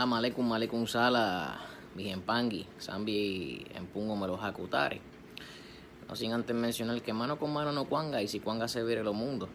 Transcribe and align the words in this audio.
Salam 0.00 0.14
aleikum, 0.14 0.50
aleikum 0.52 0.88
sala, 0.88 1.60
pangi, 2.24 2.64
sambi 2.78 3.66
empungo 3.76 4.16
me 4.16 4.26
los 4.26 4.40
hakutare. 4.40 4.98
No 6.08 6.16
sin 6.16 6.32
antes 6.32 6.56
mencionar 6.56 7.02
que 7.02 7.12
mano 7.12 7.38
con 7.38 7.52
mano 7.52 7.70
no 7.70 7.84
cuanga 7.84 8.22
y 8.22 8.26
si 8.26 8.40
cuanga 8.40 8.66
se 8.66 8.82
viere 8.82 9.04
lo 9.04 9.12
mundo. 9.12 9.50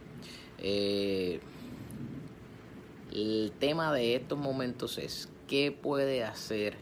Eh, 0.60 1.40
el 3.12 3.54
tema 3.58 3.92
de 3.92 4.14
estos 4.14 4.38
momentos 4.38 5.00
es 5.00 5.30
qué 5.48 5.72
puede 5.72 6.24
hacer 6.24 6.78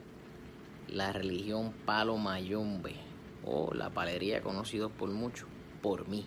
la 0.90 1.14
religión 1.14 1.72
palo 1.86 2.18
mayombe 2.18 2.96
o 3.46 3.74
la 3.74 3.92
palería 3.92 4.42
conocidos 4.42 4.92
por 4.92 5.10
muchos 5.10 5.48
por 5.82 6.10
mí. 6.10 6.26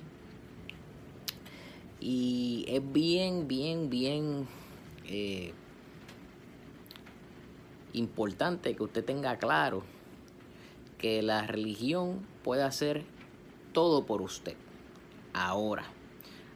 Y 2.01 2.65
es 2.67 2.81
bien, 2.95 3.47
bien, 3.47 3.91
bien 3.91 4.49
eh, 5.05 5.53
importante 7.97 8.77
que 8.77 8.83
usted 8.83 9.05
tenga 9.05 9.37
claro 9.39 9.83
que 10.99 11.23
la 11.23 11.47
religión 11.47 12.27
puede 12.43 12.63
hacer 12.63 13.05
todo 13.73 14.07
por 14.07 14.23
usted. 14.23 14.55
Ahora, 15.33 15.85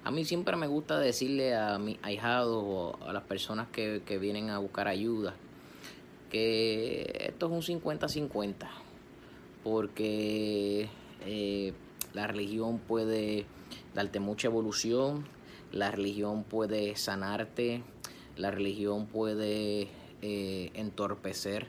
a 0.04 0.10
mí 0.10 0.24
siempre 0.24 0.56
me 0.56 0.66
gusta 0.66 0.98
decirle 0.98 1.54
a 1.54 1.78
mis 1.78 1.98
ahijados 2.02 2.62
o 2.64 2.98
a 3.06 3.12
las 3.12 3.24
personas 3.24 3.68
que, 3.68 4.00
vienen 4.18 4.50
a 4.50 4.58
buscar 4.58 4.88
ayuda 4.88 5.34
que 6.30 7.26
esto 7.28 7.46
es 7.46 7.70
un 7.70 7.80
50-50, 7.82 8.68
porque 9.64 10.88
eh, 11.26 11.72
la 12.14 12.28
religión 12.28 12.78
puede 12.78 13.46
darte 13.94 14.20
mucha 14.20 14.46
evolución, 14.46 15.24
la 15.72 15.90
religión 15.90 16.44
puede 16.44 16.94
sanarte, 16.94 17.82
la 18.36 18.52
religión 18.52 19.06
puede 19.06 19.88
eh, 20.22 20.70
entorpecer 20.74 21.68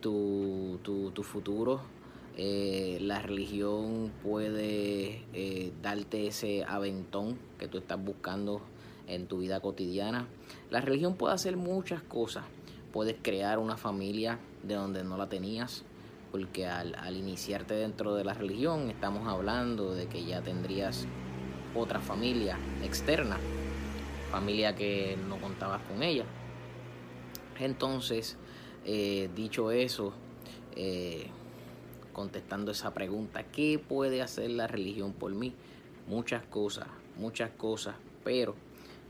tu, 0.00 0.78
tu, 0.82 1.22
futuro. 1.22 1.80
Eh, 2.36 2.98
la 3.00 3.20
religión 3.20 4.12
puede 4.22 5.24
eh, 5.32 5.72
darte 5.82 6.26
ese 6.26 6.64
aventón 6.64 7.38
que 7.58 7.66
tú 7.68 7.78
estás 7.78 8.02
buscando 8.02 8.60
en 9.06 9.26
tu 9.26 9.38
vida 9.38 9.60
cotidiana. 9.60 10.28
La 10.70 10.80
religión 10.80 11.14
puede 11.14 11.34
hacer 11.34 11.56
muchas 11.56 12.02
cosas. 12.02 12.44
Puedes 12.92 13.16
crear 13.22 13.58
una 13.58 13.76
familia 13.76 14.38
de 14.62 14.74
donde 14.74 15.02
no 15.02 15.16
la 15.16 15.28
tenías, 15.28 15.84
porque 16.32 16.66
al, 16.66 16.94
al 16.96 17.16
iniciarte 17.16 17.74
dentro 17.74 18.14
de 18.14 18.24
la 18.24 18.34
religión 18.34 18.90
estamos 18.90 19.26
hablando 19.28 19.94
de 19.94 20.06
que 20.06 20.24
ya 20.24 20.42
tendrías 20.42 21.06
otra 21.74 22.00
familia 22.00 22.58
externa, 22.82 23.38
familia 24.30 24.74
que 24.74 25.18
no 25.28 25.36
contabas 25.38 25.82
con 25.82 26.02
ella. 26.02 26.24
Entonces, 27.60 28.36
eh, 28.84 29.28
dicho 29.34 29.70
eso, 29.70 30.12
eh, 30.74 31.26
contestando 32.12 32.70
esa 32.70 32.94
pregunta, 32.94 33.44
¿qué 33.44 33.78
puede 33.78 34.22
hacer 34.22 34.50
la 34.50 34.66
religión 34.66 35.12
por 35.12 35.34
mí? 35.34 35.54
Muchas 36.06 36.44
cosas, 36.44 36.86
muchas 37.16 37.50
cosas, 37.50 37.96
pero 38.24 38.54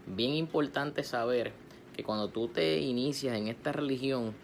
bien 0.07 0.33
importante 0.35 1.03
saber 1.05 1.53
que 1.95 2.03
cuando 2.03 2.29
tú 2.29 2.49
te 2.49 2.79
inicias 2.81 3.37
en 3.37 3.49
esta 3.49 3.73
religión, 3.73 4.35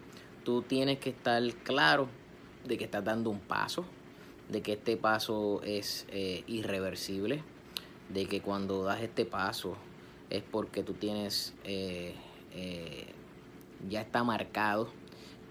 tú 0.43 0.61
tienes 0.61 0.99
que 0.99 1.09
estar 1.09 1.41
claro 1.63 2.07
de 2.65 2.77
que 2.77 2.85
estás 2.85 3.03
dando 3.03 3.29
un 3.29 3.39
paso, 3.39 3.85
de 4.49 4.61
que 4.61 4.73
este 4.73 4.97
paso 4.97 5.61
es 5.63 6.05
eh, 6.09 6.43
irreversible, 6.47 7.43
de 8.09 8.25
que 8.27 8.41
cuando 8.41 8.83
das 8.83 9.01
este 9.01 9.25
paso 9.25 9.75
es 10.29 10.43
porque 10.43 10.83
tú 10.83 10.93
tienes 10.93 11.53
ya 13.89 14.01
está 14.01 14.23
marcado 14.23 14.89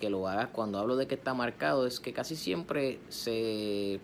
que 0.01 0.11
lo 0.11 0.27
hagas. 0.29 0.49
Cuando 0.49 0.79
hablo 0.79 0.97
de 0.97 1.07
que 1.07 1.15
está 1.15 1.35
marcado 1.35 1.87
es 1.87 2.01
que 2.01 2.13
casi 2.13 2.37
siempre 2.37 2.99
se, 3.09 4.01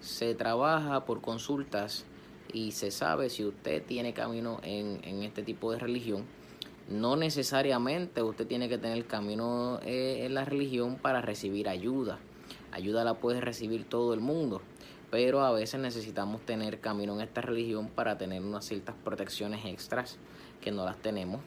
se 0.00 0.34
trabaja 0.34 1.04
por 1.04 1.20
consultas 1.20 2.06
y 2.52 2.72
se 2.72 2.90
sabe 2.90 3.28
si 3.28 3.44
usted 3.44 3.84
tiene 3.84 4.14
camino 4.14 4.60
en, 4.62 5.00
en 5.04 5.22
este 5.22 5.42
tipo 5.42 5.72
de 5.72 5.78
religión. 5.78 6.24
No 6.88 7.16
necesariamente 7.16 8.22
usted 8.22 8.46
tiene 8.46 8.68
que 8.68 8.78
tener 8.78 9.06
camino 9.06 9.80
eh, 9.84 10.24
en 10.24 10.34
la 10.34 10.44
religión 10.44 10.96
para 10.96 11.20
recibir 11.20 11.68
ayuda. 11.68 12.18
Ayuda 12.72 13.04
la 13.04 13.14
puede 13.14 13.40
recibir 13.40 13.84
todo 13.84 14.14
el 14.14 14.20
mundo, 14.20 14.62
pero 15.10 15.40
a 15.40 15.50
veces 15.50 15.80
necesitamos 15.80 16.42
tener 16.42 16.80
camino 16.80 17.14
en 17.14 17.20
esta 17.20 17.40
religión 17.40 17.88
para 17.88 18.16
tener 18.16 18.42
unas 18.42 18.64
ciertas 18.64 18.94
protecciones 19.04 19.64
extras 19.64 20.16
que 20.60 20.70
no 20.70 20.84
las 20.84 20.96
tenemos 20.98 21.40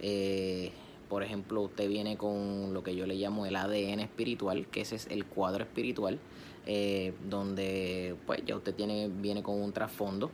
eh, 0.00 0.72
por 1.08 1.22
ejemplo, 1.22 1.62
usted 1.62 1.88
viene 1.88 2.16
con 2.16 2.72
lo 2.72 2.82
que 2.82 2.94
yo 2.94 3.06
le 3.06 3.16
llamo 3.16 3.46
el 3.46 3.56
ADN 3.56 4.00
espiritual, 4.00 4.66
que 4.68 4.82
ese 4.82 4.96
es 4.96 5.06
el 5.08 5.24
cuadro 5.24 5.64
espiritual, 5.64 6.18
eh, 6.66 7.14
donde 7.28 8.16
pues 8.26 8.44
ya 8.44 8.56
usted 8.56 8.74
tiene, 8.74 9.08
viene 9.08 9.42
con 9.42 9.60
un 9.60 9.72
trasfondo 9.72 10.30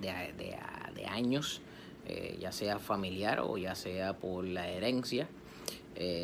de, 0.00 0.10
de, 0.94 1.06
años, 1.06 1.60
eh, 2.06 2.36
ya 2.38 2.52
sea 2.52 2.78
familiar 2.78 3.40
o 3.40 3.56
ya 3.56 3.74
sea 3.74 4.16
por 4.16 4.44
la 4.44 4.68
herencia. 4.68 5.28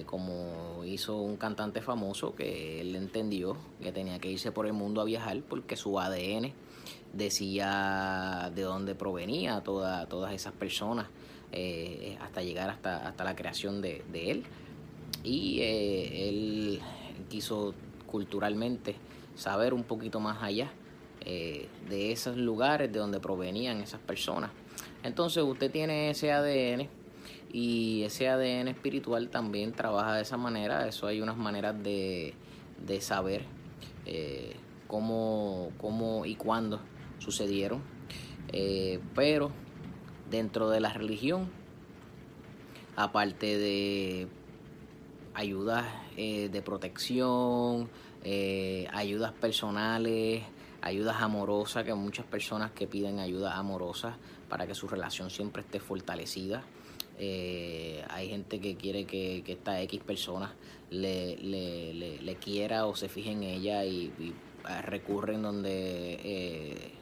como 0.07 0.85
hizo 0.85 1.17
un 1.21 1.37
cantante 1.37 1.83
famoso 1.83 2.35
que 2.35 2.81
él 2.81 2.95
entendió 2.97 3.57
que 3.83 3.93
tenía 3.93 4.19
que 4.19 4.31
irse 4.31 4.51
por 4.53 4.67
el 4.67 4.73
mundo 4.73 5.01
a 5.01 5.05
viajar 5.05 5.43
porque 5.43 5.77
su 5.77 5.99
ADN 5.99 6.53
decía 7.13 8.51
de 8.55 8.63
dónde 8.63 8.95
provenía 8.95 9.63
toda, 9.63 10.07
todas 10.07 10.33
esas 10.33 10.53
personas 10.55 11.09
eh, 11.59 12.19
hasta 12.21 12.43
llegar 12.43 12.69
hasta, 12.69 13.09
hasta 13.09 13.25
la 13.25 13.35
creación 13.35 13.81
de, 13.81 14.03
él. 14.13 14.45
Y 15.25 15.61
eh, 15.63 16.29
él 16.29 16.81
quiso 17.31 17.73
culturalmente 18.07 18.97
saber 19.37 19.73
un 19.73 19.83
poquito 19.83 20.21
más 20.21 20.43
allá 20.43 20.71
eh, 21.25 21.67
de 21.89 22.13
esos 22.13 22.37
lugares 22.37 22.93
de 22.93 22.99
donde 22.99 23.21
provenían 23.21 23.81
esas 23.81 24.01
personas. 24.01 24.51
Entonces 25.03 25.43
usted 25.45 25.71
tiene 25.71 26.11
ese 26.11 26.31
ADN 26.31 26.91
y 27.51 28.03
ese 28.03 28.29
ADN 28.29 28.69
espiritual 28.69 29.31
también 29.31 29.73
trabaja 29.73 30.15
de 30.17 30.23
esa 30.23 30.37
manera. 30.37 30.87
Eso 30.87 31.07
hay 31.07 31.23
unas 31.23 31.39
maneras 31.39 31.83
de, 31.83 32.35
de 32.87 33.01
saber 33.01 33.47
cómo, 34.87 35.73
cómo 35.79 36.27
y 36.27 36.35
cuándo 36.35 36.81
sucedieron. 37.19 37.81
pero 39.15 39.53
dentro 40.31 40.71
de 40.71 40.81
la 40.81 40.93
religión, 40.93 41.49
aparte 42.97 43.59
de 43.59 44.29
ayudas 45.35 45.85
eh, 46.17 46.49
de 46.49 46.63
protección, 46.63 47.89
eh, 48.25 48.89
ayudas 48.93 49.33
personales, 49.33 50.43
ayudas 50.81 51.17
amorosas, 51.21 51.85
que 51.85 51.95
muchas 51.95 52.27
personas 52.27 52.73
que 52.73 52.87
piden 52.87 53.19
ayuda 53.19 53.57
amorosa 53.57 54.17
para 54.49 54.67
que 54.67 54.75
su 54.75 54.89
relación 54.89 55.31
siempre 55.31 55.63
esté 55.63 55.79
fortalecida. 55.79 56.65
Eh, 57.19 58.05
hay 58.11 58.29
gente 58.29 58.61
que 58.61 58.77
quiere 58.77 59.05
que, 59.05 59.43
esta 59.47 59.81
X 59.83 60.01
persona 60.01 60.55
le, 60.91 61.37
le, 61.37 62.37
quiera 62.37 62.87
o 62.87 62.95
se 62.95 63.09
fije 63.09 63.31
en 63.31 63.43
ella 63.43 63.85
y, 63.85 64.13
y 64.19 64.35
recurren 64.83 65.43
donde 65.43 66.96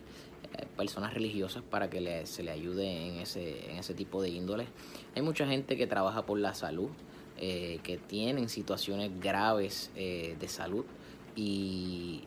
personas 0.77 1.15
religiosas 1.15 1.63
para 1.63 1.91
que 1.91 2.27
se 2.27 2.43
le 2.43 2.51
ayude 2.51 3.09
en 3.09 3.19
ese, 3.21 3.71
en 3.71 3.79
ese 3.79 3.95
tipo 3.95 4.23
de 4.23 4.31
índole. 4.31 4.67
Hay 5.15 5.23
mucha 5.23 5.47
gente 5.47 5.77
que 5.77 5.87
trabaja 5.87 6.27
por 6.27 6.39
la 6.39 6.55
salud, 6.55 6.91
eh, 7.37 7.81
que 7.83 7.99
tienen 7.99 8.49
situaciones 8.49 9.11
graves 9.21 9.91
eh, 9.97 10.37
de 10.39 10.49
salud 10.49 10.85
y, 11.35 12.23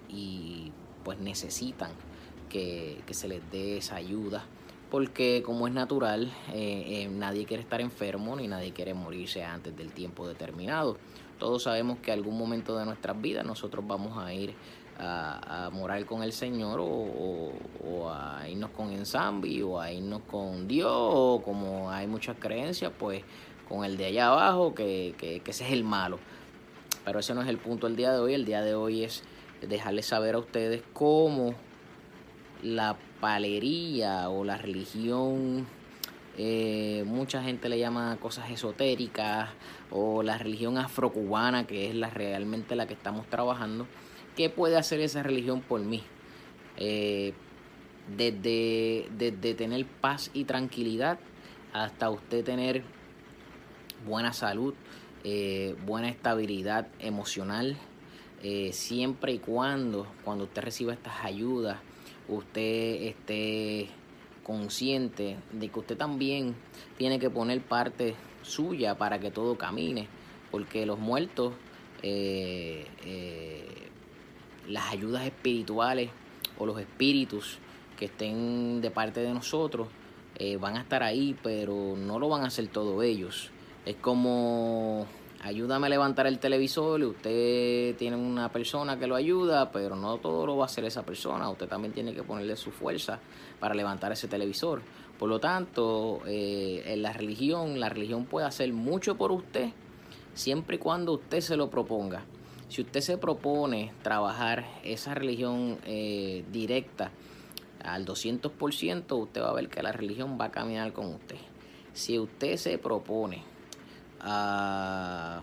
pues 1.05 1.19
necesitan 1.19 1.91
que, 2.49 3.01
se 3.11 3.27
les 3.27 3.41
dé 3.51 3.77
esa 3.77 3.95
ayuda. 3.95 4.45
Porque 4.91 5.43
como 5.45 5.67
es 5.67 5.73
natural, 5.73 6.31
eh, 6.53 7.09
nadie 7.11 7.45
quiere 7.45 7.63
estar 7.63 7.81
enfermo 7.81 8.35
ni 8.37 8.47
nadie 8.47 8.71
quiere 8.71 8.93
morirse 8.93 9.43
antes 9.43 9.75
del 9.75 9.91
tiempo 9.91 10.27
determinado. 10.27 10.97
Todos 11.39 11.63
sabemos 11.63 11.99
que 11.99 12.11
algún 12.11 12.37
momento 12.37 12.77
de 12.77 12.85
nuestras 12.85 13.21
vidas 13.21 13.45
nosotros 13.45 13.85
vamos 13.85 14.17
a 14.17 14.33
ir 14.33 14.53
a, 14.99 15.69
morar 15.71 16.05
con 16.05 16.23
el 16.23 16.33
Señor 16.33 16.79
o, 16.81 17.51
a 18.09 18.47
irnos 18.49 18.71
con 18.71 18.91
Ensambi 18.91 19.61
o 19.61 19.79
a 19.79 19.91
irnos 19.91 20.21
con 20.29 20.67
Dios 20.67 20.91
o 20.91 21.41
como 21.43 21.91
hay 21.91 22.07
muchas 22.07 22.37
creencias, 22.39 22.91
pues 22.97 23.23
con 23.67 23.83
el 23.83 23.97
de 23.97 24.05
allá 24.05 24.27
abajo, 24.27 24.73
que, 24.73 25.13
que, 25.17 25.41
ese 25.45 25.65
es 25.65 25.71
el 25.71 25.83
malo. 25.83 26.19
Pero 27.05 27.19
ese 27.19 27.33
no 27.33 27.41
es 27.41 27.47
el 27.47 27.57
punto 27.57 27.87
del 27.87 27.95
día 27.95 28.11
de 28.11 28.19
hoy. 28.19 28.33
El 28.33 28.45
día 28.45 28.61
de 28.61 28.75
hoy 28.75 29.03
es 29.03 29.23
dejarles 29.61 30.05
saber 30.05 30.35
a 30.35 30.39
ustedes 30.39 30.83
cómo 30.93 31.53
la 32.63 32.97
palería 33.19 34.29
o 34.29 34.43
la 34.43 34.57
religión, 34.57 35.67
eh, 36.37 37.03
mucha 37.07 37.41
gente 37.41 37.67
le 37.67 37.79
llama 37.79 38.17
cosas 38.19 38.49
esotéricas, 38.51 39.49
o 39.91 40.21
la 40.21 40.37
religión 40.37 40.77
afrocubana, 40.77 41.65
que 41.65 41.89
es 41.89 41.95
la 41.95 42.09
realmente 42.09 42.75
la 42.75 42.87
que 42.87 42.93
estamos 42.93 43.25
trabajando, 43.27 43.87
¿Qué 44.37 44.51
puede 44.51 44.77
hacer 44.77 44.99
esa 44.99 45.23
religión 45.23 45.61
por 45.61 45.81
mí? 45.81 46.03
Eh, 46.77 47.33
desde, 48.15 49.07
tener 49.55 49.83
paz 49.87 50.29
y 50.31 50.43
tranquilidad 50.43 51.17
hasta 51.73 52.11
usted 52.11 52.45
tener 52.45 52.83
buena 54.05 54.33
salud, 54.33 54.75
eh, 55.23 55.75
buena 55.87 56.09
estabilidad 56.09 56.87
emocional, 56.99 57.77
eh, 58.43 58.73
siempre 58.73 59.33
y 59.33 59.39
cuando, 59.39 60.05
cuando 60.23 60.43
usted 60.43 60.61
reciba 60.61 60.93
estas 60.93 61.25
ayudas, 61.25 61.79
usted 62.29 63.07
esté 63.07 63.87
consciente 64.43 65.37
de 65.51 65.69
que 65.69 65.79
usted 65.79 65.97
también 65.97 66.53
tiene 66.95 67.17
que 67.17 67.31
poner 67.31 67.59
parte 67.61 68.13
suya 68.43 68.99
para 68.99 69.19
que 69.19 69.31
todo 69.31 69.57
camine, 69.57 70.07
porque 70.51 70.85
los 70.85 70.99
muertos, 70.99 71.53
las 74.67 74.91
ayudas 74.91 75.25
espirituales 75.25 76.09
o 76.57 76.65
los 76.65 76.79
espíritus 76.79 77.59
que 77.97 78.05
estén 78.05 78.81
de 78.81 78.91
parte 78.91 79.21
de 79.21 79.33
nosotros, 79.33 79.87
van 80.59 80.77
a 80.77 80.81
estar 80.81 81.01
ahí, 81.01 81.35
pero 81.41 81.95
no 81.97 82.19
lo 82.19 82.29
van 82.29 82.43
a 82.43 82.47
hacer 82.47 82.67
todos 82.67 83.03
ellos. 83.03 83.49
Es 83.85 83.95
como 83.95 85.07
ayúdame 85.41 85.87
a 85.87 85.89
levantar 85.89 86.27
el 86.27 86.39
televisor 86.39 86.99
y 87.01 87.05
usted 87.05 87.95
tiene 87.95 88.17
una 88.17 88.51
persona 88.51 88.97
que 88.97 89.07
lo 89.07 89.15
ayuda, 89.15 89.71
pero 89.71 89.95
no 89.95 90.17
todo 90.17 90.45
lo 90.45 90.57
va 90.57 90.63
a 90.63 90.65
hacer 90.65 90.85
esa 90.85 91.03
persona. 91.03 91.49
Usted 91.49 91.67
también 91.67 91.93
tiene 91.93 92.13
que 92.13 92.23
ponerle 92.23 92.55
su 92.55 92.71
fuerza 92.71 93.19
para 93.59 93.75
levantar 93.75 94.11
ese 94.11 94.27
televisor. 94.27 94.81
Por 95.17 95.29
lo 95.29 95.39
tanto, 95.39 96.19
eh, 96.27 96.83
en 96.85 97.01
la 97.01 97.13
religión, 97.13 97.79
la 97.79 97.89
religión 97.89 98.25
puede 98.25 98.45
hacer 98.45 98.71
mucho 98.73 99.15
por 99.15 99.31
usted 99.31 99.69
siempre 100.33 100.75
y 100.75 100.79
cuando 100.79 101.13
usted 101.13 101.41
se 101.41 101.57
lo 101.57 101.69
proponga. 101.69 102.23
Si 102.69 102.81
usted 102.81 102.99
se 102.99 103.17
propone 103.17 103.93
trabajar 104.03 104.65
esa 104.83 105.13
religión 105.13 105.79
eh, 105.85 106.43
directa 106.51 107.11
al 107.83 108.05
200%, 108.05 109.17
usted 109.17 109.41
va 109.41 109.49
a 109.49 109.53
ver 109.53 109.69
que 109.69 109.81
la 109.81 109.91
religión 109.91 110.37
va 110.39 110.45
a 110.45 110.51
caminar 110.51 110.91
con 110.91 111.07
usted. 111.07 111.37
Si 111.93 112.19
usted 112.19 112.57
se 112.57 112.77
propone 112.77 113.43
a, 114.19 115.41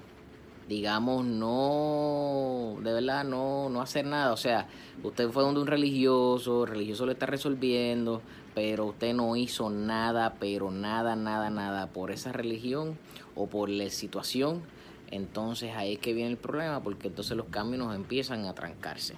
digamos, 0.69 1.25
no, 1.25 2.76
de 2.82 2.93
verdad, 2.93 3.25
no, 3.25 3.69
no 3.69 3.81
hacer 3.81 4.05
nada. 4.05 4.32
O 4.32 4.37
sea, 4.37 4.69
usted 5.03 5.31
fue 5.31 5.43
donde 5.43 5.61
un 5.61 5.67
religioso, 5.67 6.65
el 6.65 6.71
religioso 6.71 7.06
lo 7.06 7.12
está 7.12 7.26
resolviendo, 7.26 8.23
pero 8.55 8.87
usted 8.87 9.15
no 9.15 9.35
hizo 9.37 9.71
nada, 9.71 10.35
pero 10.38 10.71
nada, 10.71 11.17
nada, 11.17 11.50
nada 11.50 11.87
por 11.88 12.11
esa 12.11 12.32
religión 12.32 12.99
o 13.35 13.47
por 13.47 13.69
la 13.69 13.88
situación. 13.91 14.62
Entonces 15.14 15.70
ahí 15.76 15.93
es 15.93 15.99
que 16.00 16.12
viene 16.12 16.32
el 16.32 16.37
problema, 16.37 16.82
porque 16.82 17.06
entonces 17.06 17.37
los 17.37 17.46
caminos 17.46 17.94
empiezan 17.94 18.46
a 18.46 18.52
trancarse. 18.52 19.14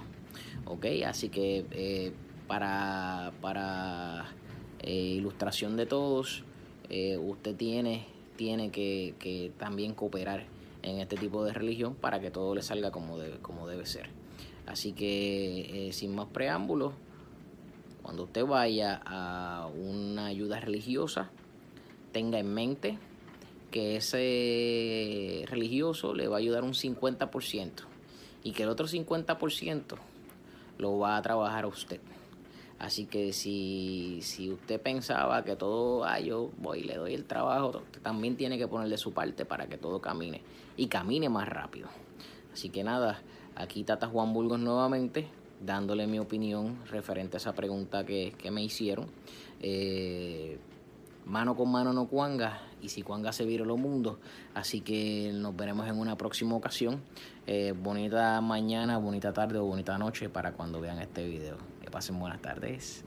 ¿Ok? 0.65 0.85
Así 1.03 1.29
que 1.29 1.65
eh, 1.71 2.11
para, 2.47 3.33
para 3.41 4.27
eh, 4.83 4.93
ilustración 4.93 5.75
de 5.75 5.87
todos, 5.87 6.43
eh, 6.89 7.17
usted 7.17 7.55
tiene 7.55 8.05
tiene 8.35 8.69
que, 8.69 9.51
también 9.57 9.95
cooperar 9.95 10.45
en 10.83 10.99
este 10.99 11.15
tipo 11.15 11.43
de 11.43 11.53
religión 11.53 11.95
para 11.95 12.19
que 12.19 12.29
todo 12.29 12.53
le 12.53 12.61
salga 12.61 12.91
como 12.91 13.17
debe, 13.17 13.39
como 13.39 13.67
debe 13.67 13.87
ser. 13.87 14.11
Así 14.67 14.91
que 14.91 15.89
sin 15.93 16.13
más 16.13 16.27
preámbulos, 16.27 16.93
cuando 18.03 18.25
usted 18.25 18.45
vaya 18.45 19.01
a 19.03 19.67
una 19.75 20.27
ayuda 20.27 20.59
religiosa, 20.59 21.31
tenga 22.11 22.37
en 22.37 22.53
mente 22.53 22.99
que 23.71 23.97
ese 23.97 25.45
religioso 25.47 26.13
le 26.13 26.27
va 26.27 26.37
a 26.37 26.39
ayudar 26.39 26.63
un 26.63 26.73
50% 26.73 27.71
y 28.43 28.51
que 28.51 28.63
el 28.63 28.69
otro 28.69 28.87
50% 28.87 29.97
lo 30.77 30.99
va 30.99 31.17
a 31.17 31.21
trabajar 31.21 31.65
a 31.65 31.67
usted. 31.67 31.99
Así 32.79 33.05
que 33.05 33.33
si, 33.33 34.19
si 34.21 34.51
usted 34.51 34.79
pensaba 34.79 35.43
que 35.43 35.55
todo, 35.55 36.05
ah, 36.05 36.19
yo 36.19 36.51
voy 36.57 36.79
y 36.79 36.83
le 36.83 36.95
doy 36.95 37.15
el 37.15 37.25
trabajo, 37.25 37.69
usted 37.69 38.01
también 38.01 38.37
tiene 38.37 38.57
que 38.57 38.67
poner 38.67 38.87
de 38.87 38.97
su 38.97 39.13
parte 39.13 39.45
para 39.45 39.67
que 39.67 39.77
todo 39.77 39.99
camine 39.99 40.41
y 40.75 40.87
camine 40.87 41.27
más 41.27 41.49
rápido. 41.49 41.87
Así 42.53 42.69
que 42.69 42.83
nada, 42.83 43.21
aquí 43.55 43.83
Tata 43.83 44.07
Juan 44.07 44.31
Burgos 44.31 44.59
nuevamente, 44.59 45.27
dándole 45.59 46.05
mi 46.05 46.19
opinión 46.19 46.77
referente 46.85 47.37
a 47.37 47.39
esa 47.39 47.53
pregunta 47.53 48.05
que, 48.05 48.33
me 48.51 48.63
hicieron. 48.63 49.07
Eh, 49.59 50.59
mano 51.27 51.55
con 51.55 51.71
mano 51.71 51.93
no 51.93 52.07
cuanga 52.07 52.61
y 52.81 52.89
si 52.89 53.01
cuanga 53.01 53.31
se 53.31 53.45
vira 53.45 53.65
los 53.65 53.77
mundos. 53.77 54.17
Así 54.53 54.81
que 54.81 55.31
nos 55.33 55.55
veremos 55.55 55.87
en 55.87 55.99
una 55.99 56.17
próxima 56.17 56.55
ocasión. 56.55 57.01
Eh, 57.45 57.73
bonita 57.77 58.39
mañana, 58.41 58.97
bonita 58.97 59.33
tarde 59.33 59.59
o 59.59 59.65
bonita 59.65 59.97
noche 59.97 60.29
para 60.29 60.53
cuando 60.53 60.79
vean 60.79 60.99
este 60.99 61.27
video. 61.27 61.57
Que 61.81 61.91
pasen 61.91 62.19
buenas 62.19 62.41
tardes. 62.41 63.03